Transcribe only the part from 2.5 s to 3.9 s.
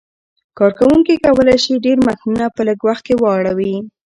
په لږ وخت کې واړوي.